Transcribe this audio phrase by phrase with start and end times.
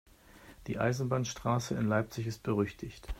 [0.65, 3.07] Die Eisenbahnstraße in Leipzig ist berüchtigt.